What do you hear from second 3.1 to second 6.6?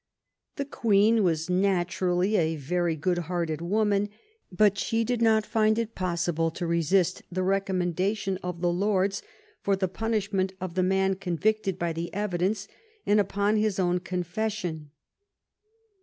natured woman, but she did not find it possible